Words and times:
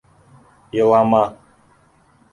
Илама... 0.77 1.23